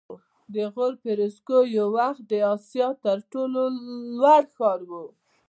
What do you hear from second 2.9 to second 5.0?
تر ټولو لوړ ښار و